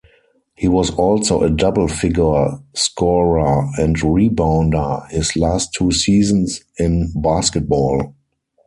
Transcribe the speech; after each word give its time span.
He 0.55 0.67
was 0.67 0.89
also 0.89 1.43
a 1.43 1.49
double-figure 1.51 2.57
scorer 2.73 3.67
and 3.77 3.95
rebounder 3.99 5.07
his 5.11 5.35
last 5.35 5.75
two 5.75 5.91
seasons 5.91 6.61
in 6.79 7.13
basketball. 7.15 8.15